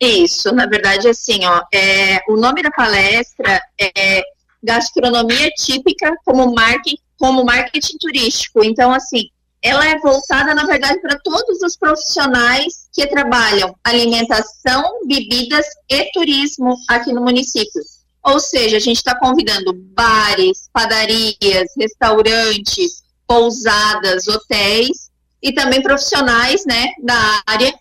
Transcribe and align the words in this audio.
Isso, 0.00 0.52
na 0.54 0.66
verdade, 0.66 1.08
assim, 1.08 1.44
ó, 1.44 1.62
é, 1.72 2.20
o 2.28 2.36
nome 2.36 2.62
da 2.62 2.70
palestra 2.70 3.60
é 3.78 4.22
Gastronomia 4.62 5.50
Típica 5.50 6.14
como 6.24 6.54
Marketing, 6.54 6.96
como 7.18 7.44
marketing 7.44 7.98
Turístico. 7.98 8.64
Então, 8.64 8.92
assim, 8.92 9.28
ela 9.62 9.86
é 9.86 9.98
voltada, 9.98 10.54
na 10.54 10.64
verdade, 10.64 11.00
para 11.00 11.18
todos 11.22 11.60
os 11.62 11.76
profissionais 11.76 12.88
que 12.92 13.06
trabalham 13.06 13.76
alimentação, 13.84 15.06
bebidas 15.06 15.66
e 15.88 16.10
turismo 16.12 16.74
aqui 16.88 17.12
no 17.12 17.20
município. 17.20 17.82
Ou 18.22 18.40
seja, 18.40 18.78
a 18.78 18.80
gente 18.80 18.96
está 18.96 19.18
convidando 19.18 19.72
bares, 19.94 20.68
padarias, 20.72 21.68
restaurantes, 21.76 23.02
pousadas, 23.26 24.26
hotéis 24.26 25.10
e 25.42 25.52
também 25.52 25.82
profissionais 25.82 26.64
né, 26.66 26.88
da 27.02 27.42
área, 27.46 27.72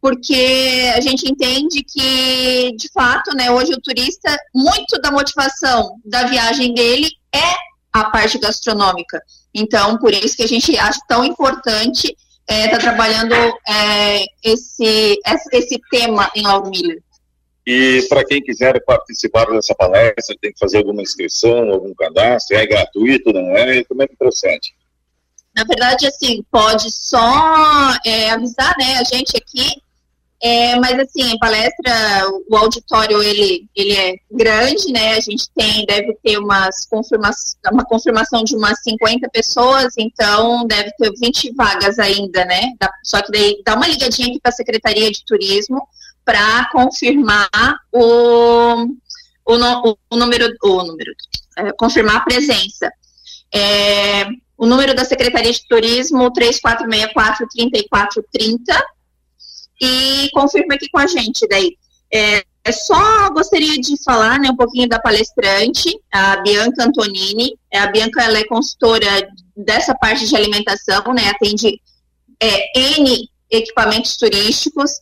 porque 0.00 0.92
a 0.94 1.00
gente 1.00 1.28
entende 1.28 1.82
que, 1.82 2.72
de 2.76 2.88
fato, 2.92 3.34
né, 3.36 3.50
hoje 3.50 3.72
o 3.72 3.80
turista, 3.80 4.36
muito 4.54 5.00
da 5.00 5.10
motivação 5.10 5.98
da 6.04 6.24
viagem 6.24 6.74
dele 6.74 7.10
é 7.34 7.54
a 7.92 8.10
parte 8.10 8.38
gastronômica. 8.38 9.20
Então, 9.54 9.96
por 9.98 10.12
isso 10.12 10.36
que 10.36 10.42
a 10.42 10.48
gente 10.48 10.76
acha 10.78 11.00
tão 11.08 11.24
importante 11.24 12.14
estar 12.48 12.54
é, 12.54 12.68
tá 12.68 12.78
trabalhando 12.78 13.34
é, 13.34 14.24
esse, 14.44 15.18
esse 15.52 15.80
tema 15.90 16.30
em 16.36 16.42
Lauro 16.42 16.70
Miller. 16.70 17.02
E 17.66 18.06
para 18.08 18.24
quem 18.24 18.40
quiser 18.40 18.80
participar 18.84 19.46
dessa 19.46 19.74
palestra, 19.74 20.36
tem 20.40 20.52
que 20.52 20.58
fazer 20.58 20.78
alguma 20.78 21.02
inscrição, 21.02 21.70
algum 21.70 21.92
cadastro, 21.94 22.56
é 22.56 22.64
gratuito, 22.64 23.32
não 23.32 23.56
é? 23.56 23.82
Como 23.82 24.02
é 24.02 24.06
que 24.06 24.14
procede? 24.14 24.72
Na 25.52 25.64
verdade, 25.64 26.06
assim, 26.06 26.44
pode 26.48 26.92
só 26.92 27.92
é, 28.04 28.30
avisar, 28.30 28.74
né, 28.78 28.98
a 28.98 29.04
gente 29.04 29.36
aqui 29.36 29.82
é, 30.42 30.78
mas 30.78 30.98
assim, 30.98 31.32
a 31.32 31.38
palestra, 31.38 31.92
o 32.48 32.56
auditório 32.56 33.22
ele, 33.22 33.66
ele 33.74 33.92
é 33.92 34.14
grande, 34.30 34.92
né? 34.92 35.14
A 35.14 35.20
gente 35.20 35.48
tem, 35.54 35.86
deve 35.86 36.14
ter 36.22 36.38
umas 36.38 36.86
confirmação, 36.86 37.54
uma 37.72 37.84
confirmação 37.84 38.44
de 38.44 38.54
umas 38.54 38.82
50 38.82 39.28
pessoas, 39.30 39.94
então 39.98 40.66
deve 40.66 40.90
ter 40.92 41.10
20 41.18 41.54
vagas 41.54 41.98
ainda, 41.98 42.44
né? 42.44 42.74
Só 43.02 43.22
que 43.22 43.32
daí 43.32 43.62
dá 43.64 43.74
uma 43.74 43.88
ligadinha 43.88 44.28
aqui 44.28 44.38
para 44.40 44.50
a 44.50 44.54
Secretaria 44.54 45.10
de 45.10 45.24
Turismo 45.24 45.80
para 46.22 46.68
confirmar 46.70 47.48
o, 47.90 48.84
o, 49.46 49.54
o, 49.54 49.98
o, 50.10 50.16
número, 50.16 50.52
o 50.62 50.82
número, 50.82 51.12
é, 51.56 51.72
confirmar 51.72 52.16
a 52.16 52.24
presença. 52.24 52.90
É, 53.54 54.26
o 54.58 54.66
número 54.66 54.94
da 54.94 55.04
Secretaria 55.04 55.52
de 55.52 55.66
Turismo 55.66 56.30
3464 56.30 57.46
3430 57.48 58.95
e 59.80 60.30
confirma 60.32 60.74
aqui 60.74 60.88
com 60.90 60.98
a 60.98 61.06
gente 61.06 61.46
daí. 61.48 61.76
É, 62.12 62.44
é 62.64 62.72
só 62.72 63.30
gostaria 63.30 63.78
de 63.80 64.02
falar 64.02 64.40
né, 64.40 64.50
um 64.50 64.56
pouquinho 64.56 64.88
da 64.88 64.98
palestrante, 64.98 65.88
a 66.12 66.36
Bianca 66.38 66.84
Antonini. 66.84 67.56
É, 67.70 67.78
a 67.78 67.86
Bianca 67.86 68.22
ela 68.22 68.38
é 68.38 68.44
consultora 68.44 69.06
dessa 69.56 69.94
parte 69.94 70.26
de 70.26 70.36
alimentação, 70.36 71.02
né, 71.14 71.28
atende 71.28 71.80
é, 72.42 72.98
N 72.98 73.28
equipamentos 73.50 74.16
turísticos. 74.16 74.98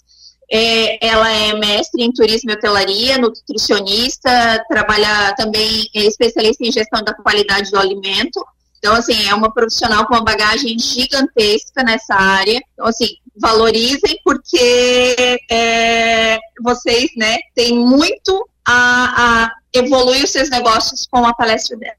É, 0.53 1.07
ela 1.07 1.31
é 1.31 1.55
mestre 1.55 2.05
em 2.05 2.13
turismo 2.13 2.51
e 2.51 2.55
hotelaria, 2.55 3.17
nutricionista, 3.17 4.63
trabalha 4.69 5.35
também, 5.37 5.89
é 5.95 6.05
especialista 6.05 6.67
em 6.67 6.71
gestão 6.71 7.03
da 7.03 7.15
qualidade 7.15 7.71
do 7.71 7.79
alimento. 7.79 8.45
Então, 8.79 8.95
assim, 8.95 9.27
é 9.27 9.35
uma 9.35 9.51
profissional 9.51 10.07
com 10.07 10.13
uma 10.13 10.23
bagagem 10.23 10.79
gigantesca 10.79 11.83
nessa 11.83 12.15
área. 12.15 12.61
Então, 12.75 12.87
assim, 12.87 13.07
valorizem, 13.37 14.19
porque 14.25 15.17
é, 15.51 16.39
vocês, 16.63 17.11
né, 17.17 17.39
têm 17.55 17.77
muito 17.79 18.49
a, 18.65 19.45
a, 19.45 19.53
evoluir 19.73 20.25
os 20.25 20.31
seus 20.31 20.49
negócios 20.51 21.07
com 21.11 21.27
a 21.27 21.35
palestra 21.35 21.77
dela. 21.77 21.95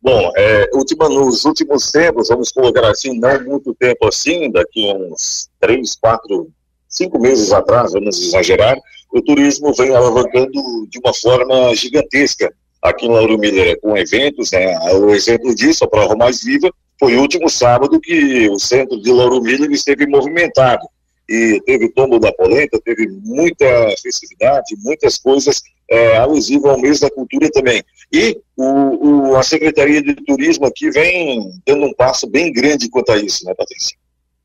Bom, 0.00 0.32
é, 0.36 0.70
última, 0.72 1.08
nos 1.08 1.44
últimos 1.44 1.90
tempos, 1.90 2.28
vamos 2.28 2.50
colocar 2.50 2.88
assim, 2.88 3.18
não 3.18 3.44
muito 3.44 3.74
tempo 3.74 4.06
assim, 4.06 4.50
daqui 4.50 4.92
uns 4.94 5.50
três, 5.60 5.96
quatro, 5.96 6.50
cinco 6.88 7.18
meses 7.18 7.52
atrás, 7.52 7.92
vamos 7.92 8.18
exagerar, 8.20 8.76
o 9.12 9.20
turismo 9.20 9.74
vem 9.74 9.94
alavancando 9.94 10.86
de 10.88 10.98
uma 10.98 11.12
forma 11.12 11.74
gigantesca 11.74 12.52
aqui 12.80 13.06
em 13.06 13.10
Lauro 13.10 13.38
Miller, 13.38 13.78
com 13.80 13.96
eventos, 13.96 14.52
né, 14.52 14.78
o 14.92 15.10
exemplo 15.10 15.54
disso, 15.54 15.84
a 15.84 15.88
prova 15.88 16.14
mais 16.14 16.42
viva, 16.42 16.70
foi 16.98 17.16
o 17.16 17.20
último 17.20 17.48
sábado 17.48 18.00
que 18.00 18.48
o 18.48 18.58
centro 18.58 19.00
de 19.00 19.12
Lauro 19.12 19.40
Miller 19.40 19.70
esteve 19.70 20.06
movimentado. 20.06 20.86
E 21.28 21.60
teve 21.66 21.90
tombo 21.90 22.18
da 22.18 22.32
polenta, 22.32 22.80
teve 22.82 23.06
muita 23.06 23.66
festividade, 24.02 24.74
muitas 24.78 25.18
coisas 25.18 25.60
é, 25.90 26.16
alusivas 26.16 26.70
ao 26.70 26.80
mês 26.80 27.00
da 27.00 27.10
cultura 27.10 27.50
também. 27.50 27.82
E 28.10 28.40
o, 28.56 29.30
o, 29.30 29.36
a 29.36 29.42
Secretaria 29.42 30.02
de 30.02 30.14
Turismo 30.14 30.66
aqui 30.66 30.90
vem 30.90 31.52
dando 31.66 31.86
um 31.86 31.94
passo 31.94 32.26
bem 32.26 32.50
grande 32.50 32.88
quanto 32.88 33.12
a 33.12 33.18
isso, 33.18 33.44
né, 33.44 33.54
Patrícia? 33.54 33.96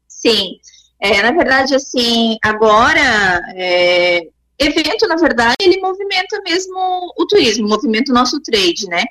Sim. 0.08 0.58
É, 1.02 1.22
na 1.22 1.32
verdade, 1.32 1.74
assim, 1.76 2.38
agora, 2.44 3.42
é, 3.56 4.28
evento, 4.60 5.08
na 5.08 5.16
verdade, 5.16 5.56
ele 5.62 5.80
movimenta 5.80 6.42
mesmo 6.46 7.14
o 7.18 7.26
turismo, 7.26 7.68
movimenta 7.68 8.12
o 8.12 8.16
nosso 8.16 8.42
trade, 8.42 8.88
né? 8.88 9.04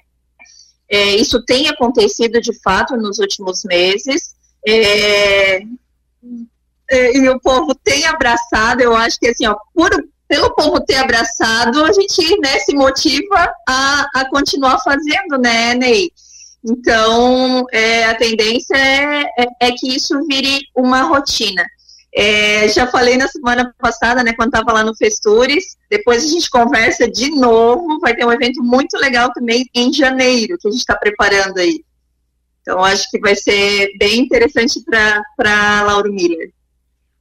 É, 0.92 1.16
isso 1.16 1.42
tem 1.46 1.68
acontecido 1.68 2.38
de 2.38 2.52
fato 2.60 2.94
nos 2.98 3.18
últimos 3.18 3.64
meses. 3.64 4.34
É, 4.68 5.62
é, 6.90 7.16
e 7.16 7.28
o 7.30 7.40
povo 7.40 7.74
tem 7.74 8.04
abraçado, 8.06 8.82
eu 8.82 8.94
acho 8.94 9.18
que 9.18 9.28
assim, 9.28 9.46
ó, 9.46 9.56
por, 9.74 9.90
pelo 10.28 10.54
povo 10.54 10.78
ter 10.84 10.96
abraçado, 10.96 11.82
a 11.82 11.92
gente 11.92 12.38
né, 12.40 12.58
se 12.58 12.74
motiva 12.74 13.52
a, 13.66 14.06
a 14.14 14.28
continuar 14.28 14.78
fazendo, 14.80 15.38
né, 15.42 15.74
Ney? 15.74 16.12
Então, 16.62 17.64
é, 17.72 18.04
a 18.04 18.14
tendência 18.14 18.76
é, 18.76 19.22
é, 19.22 19.46
é 19.60 19.72
que 19.72 19.96
isso 19.96 20.20
vire 20.26 20.60
uma 20.76 21.04
rotina. 21.04 21.64
É, 22.14 22.68
já 22.68 22.86
falei 22.86 23.16
na 23.16 23.26
semana 23.26 23.74
passada, 23.78 24.22
né, 24.22 24.34
quando 24.34 24.48
estava 24.48 24.72
lá 24.72 24.84
no 24.84 24.94
Festures. 24.94 25.76
Depois 25.90 26.24
a 26.24 26.28
gente 26.28 26.50
conversa 26.50 27.10
de 27.10 27.30
novo. 27.30 27.98
Vai 28.00 28.14
ter 28.14 28.26
um 28.26 28.32
evento 28.32 28.62
muito 28.62 28.98
legal 28.98 29.32
também 29.32 29.64
em 29.74 29.92
janeiro, 29.92 30.58
que 30.58 30.68
a 30.68 30.70
gente 30.70 30.80
está 30.80 30.94
preparando 30.94 31.58
aí. 31.58 31.82
Então, 32.60 32.84
acho 32.84 33.10
que 33.10 33.18
vai 33.18 33.34
ser 33.34 33.88
bem 33.98 34.20
interessante 34.20 34.80
para 35.36 35.82
Lauro 35.82 36.12
Miller. 36.12 36.52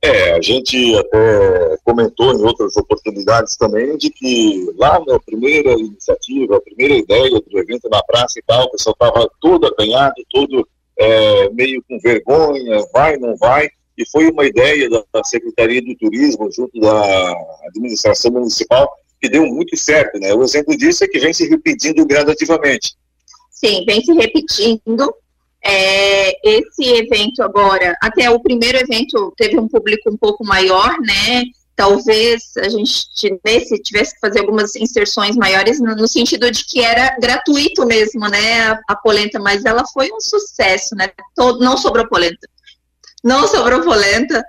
É, 0.03 0.33
a 0.33 0.41
gente 0.41 0.95
até 0.97 1.77
comentou 1.83 2.33
em 2.33 2.41
outras 2.41 2.75
oportunidades 2.75 3.55
também 3.55 3.97
de 3.97 4.09
que 4.09 4.67
lá 4.75 4.99
na 5.05 5.19
primeira 5.19 5.73
iniciativa, 5.73 6.57
a 6.57 6.61
primeira 6.61 6.95
ideia 6.95 7.29
do 7.29 7.59
evento 7.59 7.87
na 7.87 8.03
praça 8.03 8.39
e 8.39 8.41
tal, 8.41 8.65
o 8.65 8.71
pessoal 8.71 8.95
estava 8.99 9.29
todo 9.39 9.67
acanhado, 9.67 10.15
todo 10.29 10.67
é, 10.97 11.49
meio 11.51 11.83
com 11.87 11.99
vergonha, 11.99 12.83
vai, 12.91 13.17
não 13.17 13.35
vai 13.37 13.69
e 14.01 14.09
foi 14.09 14.29
uma 14.29 14.45
ideia 14.45 14.89
da, 14.89 15.03
da 15.13 15.23
Secretaria 15.23 15.81
do 15.81 15.95
Turismo, 15.95 16.51
junto 16.51 16.79
da 16.79 17.33
administração 17.67 18.31
municipal, 18.31 18.91
que 19.21 19.29
deu 19.29 19.45
muito 19.45 19.77
certo, 19.77 20.19
né? 20.19 20.33
O 20.33 20.41
exemplo 20.41 20.75
disso 20.75 21.03
é 21.03 21.07
que 21.07 21.19
vem 21.19 21.31
se 21.31 21.47
repetindo 21.47 22.05
gradativamente. 22.05 22.95
Sim, 23.51 23.85
vem 23.85 24.03
se 24.03 24.11
repetindo. 24.13 25.13
É, 25.63 26.49
esse 26.57 26.83
evento 26.83 27.43
agora, 27.43 27.95
até 28.01 28.27
o 28.31 28.39
primeiro 28.39 28.79
evento 28.79 29.31
teve 29.37 29.59
um 29.59 29.67
público 29.67 30.09
um 30.09 30.17
pouco 30.17 30.43
maior, 30.43 30.99
né? 30.99 31.43
Talvez 31.75 32.57
a 32.57 32.67
gente 32.67 33.07
nesse 33.45 33.79
tivesse 33.81 34.13
que 34.15 34.19
fazer 34.19 34.39
algumas 34.39 34.75
inserções 34.75 35.35
maiores 35.35 35.79
no, 35.79 35.95
no 35.95 36.07
sentido 36.07 36.49
de 36.49 36.65
que 36.65 36.81
era 36.81 37.15
gratuito 37.19 37.85
mesmo, 37.85 38.27
né? 38.27 38.61
A, 38.63 38.79
a 38.87 38.95
polenta, 38.95 39.39
mas 39.39 39.63
ela 39.63 39.83
foi 39.93 40.11
um 40.11 40.19
sucesso, 40.19 40.95
né? 40.95 41.11
Todo, 41.35 41.59
não 41.59 41.77
sobrou 41.77 42.07
polenta 42.07 42.47
não 43.23 43.47
sobrou 43.47 43.81
polenta, 43.81 44.43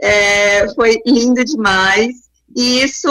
é, 0.00 0.72
foi 0.74 1.00
lindo 1.06 1.44
demais. 1.44 2.26
E 2.54 2.82
isso, 2.82 3.08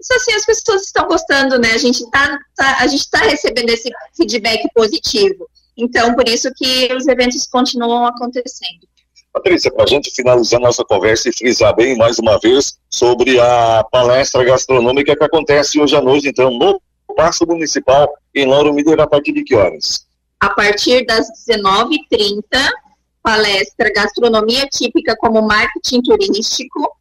isso 0.00 0.14
assim, 0.14 0.32
as 0.34 0.44
pessoas 0.44 0.82
estão 0.82 1.06
gostando, 1.06 1.58
né? 1.58 1.72
A 1.72 1.78
gente 1.78 2.02
está 2.02 2.38
tá, 2.54 2.76
a 2.80 2.86
gente 2.86 3.08
tá 3.10 3.20
recebendo 3.20 3.70
esse 3.70 3.90
feedback 4.16 4.68
positivo. 4.74 5.48
Então, 5.76 6.14
por 6.14 6.28
isso 6.28 6.50
que 6.54 6.92
os 6.94 7.06
eventos 7.06 7.46
continuam 7.46 8.04
acontecendo. 8.04 8.86
Patrícia, 9.32 9.72
para 9.72 9.84
a 9.84 9.86
gente 9.86 10.10
finalizar 10.14 10.60
nossa 10.60 10.84
conversa 10.84 11.30
e 11.30 11.32
frisar 11.32 11.74
bem 11.74 11.96
mais 11.96 12.18
uma 12.18 12.38
vez 12.38 12.76
sobre 12.90 13.40
a 13.40 13.82
palestra 13.90 14.44
gastronômica 14.44 15.16
que 15.16 15.24
acontece 15.24 15.80
hoje 15.80 15.96
à 15.96 16.02
noite, 16.02 16.28
então, 16.28 16.50
no 16.50 16.80
Paço 17.16 17.46
Municipal, 17.46 18.12
em 18.34 18.46
Lauro 18.46 18.74
Mineiro, 18.74 19.00
a 19.00 19.06
partir 19.06 19.32
de 19.32 19.42
que 19.42 19.54
horas? 19.54 20.06
A 20.38 20.50
partir 20.50 21.06
das 21.06 21.28
19h30, 21.48 22.42
palestra 23.22 23.92
Gastronomia 23.92 24.66
Típica 24.66 25.16
como 25.16 25.42
Marketing 25.42 26.02
Turístico 26.02 26.96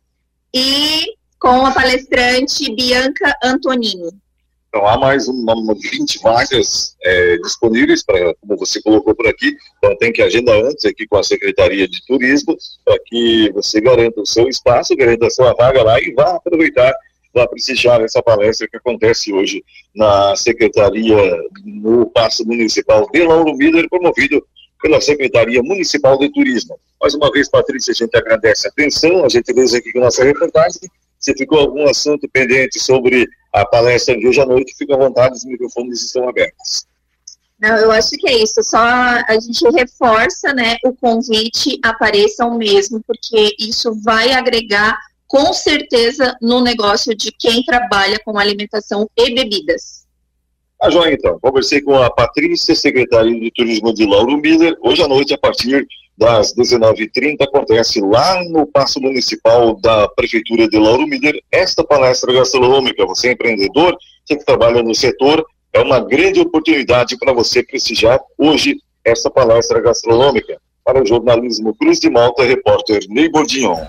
e 0.53 1.15
com 1.39 1.65
a 1.65 1.71
palestrante 1.71 2.73
Bianca 2.75 3.35
Antonini. 3.43 4.11
Então, 4.73 4.87
há 4.87 4.97
mais 4.97 5.27
uma, 5.27 5.53
uma 5.53 5.75
20 5.75 6.19
vagas 6.21 6.95
é, 7.03 7.37
disponíveis, 7.39 8.05
para, 8.05 8.33
como 8.35 8.55
você 8.55 8.81
colocou 8.81 9.13
por 9.13 9.27
aqui. 9.27 9.53
Então, 9.77 9.97
tem 9.97 10.13
que 10.13 10.21
agendar 10.21 10.55
antes 10.63 10.85
aqui 10.85 11.05
com 11.05 11.17
a 11.17 11.23
Secretaria 11.23 11.85
de 11.89 12.05
Turismo, 12.05 12.55
para 12.85 12.97
que 13.05 13.51
você 13.51 13.81
garanta 13.81 14.21
o 14.21 14.25
seu 14.25 14.47
espaço, 14.47 14.95
garanta 14.95 15.27
a 15.27 15.29
sua 15.29 15.53
vaga 15.55 15.83
lá 15.83 15.99
e 15.99 16.13
vá 16.13 16.35
aproveitar, 16.35 16.93
vá 17.33 17.45
prestigiar 17.49 17.99
essa 17.99 18.23
palestra 18.23 18.65
que 18.65 18.77
acontece 18.77 19.33
hoje 19.33 19.61
na 19.93 20.37
Secretaria, 20.37 21.17
no 21.65 22.05
Paço 22.05 22.47
Municipal 22.47 23.05
de 23.11 23.23
Lauro 23.23 23.53
Miller, 23.53 23.89
promovido 23.89 24.41
pela 24.81 24.99
Secretaria 24.99 25.61
Municipal 25.61 26.17
de 26.17 26.31
Turismo. 26.31 26.79
Mais 27.01 27.13
uma 27.13 27.31
vez, 27.31 27.49
Patrícia, 27.49 27.91
a 27.91 27.95
gente 27.95 28.15
agradece 28.15 28.67
a 28.67 28.69
atenção, 28.69 29.23
a 29.23 29.29
gente 29.29 29.53
vê 29.53 29.77
aqui 29.77 29.91
com 29.91 29.99
nossa 29.99 30.23
reportagem. 30.23 30.81
Se 31.19 31.33
ficou 31.33 31.59
algum 31.59 31.87
assunto 31.87 32.27
pendente 32.29 32.79
sobre 32.79 33.27
a 33.53 33.65
palestra 33.65 34.17
de 34.17 34.27
hoje 34.27 34.41
à 34.41 34.45
noite, 34.45 34.75
fica 34.75 34.95
à 34.95 34.97
vontade, 34.97 35.35
os 35.35 35.45
microfones 35.45 36.03
estão 36.03 36.27
abertos. 36.27 36.85
Não, 37.59 37.77
eu 37.77 37.91
acho 37.91 38.09
que 38.11 38.27
é 38.27 38.41
isso. 38.41 38.63
Só 38.63 38.79
a 38.79 39.39
gente 39.39 39.63
reforça, 39.69 40.51
né, 40.51 40.77
o 40.83 40.93
convite, 40.93 41.79
apareçam 41.83 42.57
mesmo, 42.57 43.01
porque 43.05 43.55
isso 43.59 43.93
vai 44.01 44.31
agregar 44.31 44.97
com 45.27 45.53
certeza 45.53 46.35
no 46.41 46.59
negócio 46.61 47.15
de 47.15 47.31
quem 47.31 47.63
trabalha 47.63 48.19
com 48.25 48.37
alimentação 48.37 49.09
e 49.15 49.33
bebidas. 49.33 50.00
A 50.81 50.85
tá 50.85 50.89
joia, 50.89 51.13
então. 51.13 51.39
Conversei 51.39 51.79
com 51.79 51.95
a 51.95 52.09
Patrícia, 52.09 52.73
secretária 52.73 53.31
de 53.31 53.51
Turismo 53.51 53.93
de 53.93 54.03
Lauro 54.03 54.35
Miller, 54.37 54.75
hoje 54.81 55.03
à 55.03 55.07
noite, 55.07 55.31
a 55.31 55.37
partir 55.37 55.85
das 56.17 56.55
19h30, 56.55 57.35
acontece 57.41 58.01
lá 58.01 58.43
no 58.45 58.65
Paço 58.65 58.99
Municipal 58.99 59.79
da 59.79 60.07
Prefeitura 60.07 60.67
de 60.67 60.79
Lauro 60.79 61.05
Miller 61.05 61.39
esta 61.51 61.83
palestra 61.83 62.33
gastronômica. 62.33 63.05
Você 63.05 63.27
é 63.27 63.31
empreendedor, 63.33 63.95
você 64.25 64.35
que 64.35 64.43
trabalha 64.43 64.81
no 64.81 64.95
setor, 64.95 65.45
é 65.71 65.79
uma 65.79 65.99
grande 65.99 66.39
oportunidade 66.39 67.15
para 67.15 67.31
você 67.31 67.61
prestigiar 67.61 68.19
hoje 68.35 68.77
esta 69.05 69.29
palestra 69.29 69.79
gastronômica. 69.79 70.59
Para 70.83 71.03
o 71.03 71.05
jornalismo 71.05 71.75
Cruz 71.75 71.99
de 71.99 72.09
Malta, 72.09 72.43
repórter 72.43 73.01
Ney 73.07 73.29
Bordignon. 73.29 73.85